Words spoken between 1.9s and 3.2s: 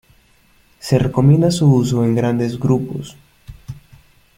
en grandes grupos.